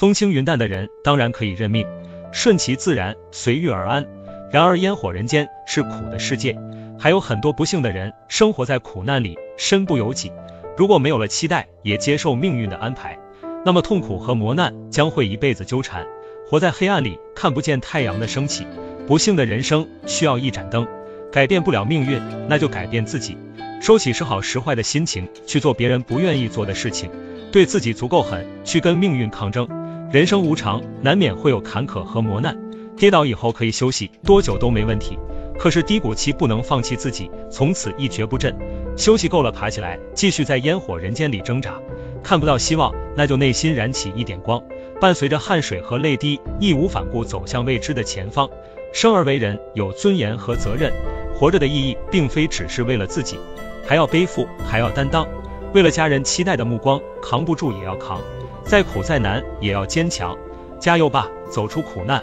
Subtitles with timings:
[0.00, 1.86] 风轻云淡的人当然可以认命，
[2.32, 4.06] 顺其自然，随遇而安。
[4.50, 6.56] 然而烟火人间是苦的世界，
[6.98, 10.32] 还有很多不幸的人生活在苦难里，身不由己。
[10.74, 13.18] 如果没有了期待，也接受命运的安排，
[13.62, 16.06] 那么痛苦和磨难将会一辈子纠缠，
[16.48, 18.66] 活在黑暗里，看不见太阳的升起。
[19.06, 20.88] 不幸的人生需要一盏灯，
[21.30, 23.36] 改变不了命运，那就改变自己，
[23.82, 27.10] 收起时好时坏的心情，去做别人不愿意做的事情，
[27.52, 29.68] 对自己足够狠，去跟命运抗争。
[30.10, 32.58] 人生无常，难免会有坎坷和磨难，
[32.96, 35.16] 跌倒以后可以休息多久都没问题，
[35.56, 38.52] 可是低谷期不能放弃自己，从此一蹶不振。
[38.96, 41.80] 休息够了，爬起来，继续在烟火人间里挣扎。
[42.24, 44.60] 看不到希望，那就内心燃起一点光，
[45.00, 48.50] 伴随着汗水和泪滴，义无反顾走向未知的前方。
[48.92, 50.92] 生而为人，有尊严和责任。
[51.36, 53.38] 活着的意义，并非只是为了自己，
[53.86, 55.24] 还要背负，还要担当。
[55.72, 58.20] 为了家人期待的目光，扛不住也要扛，
[58.70, 60.32] 再苦再难也要坚强。
[60.78, 62.22] 加油吧，走出苦难，